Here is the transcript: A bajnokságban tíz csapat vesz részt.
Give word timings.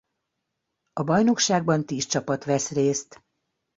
A 0.93 1.03
bajnokságban 1.03 1.85
tíz 1.85 2.05
csapat 2.05 2.43
vesz 2.43 2.71
részt. 2.71 3.23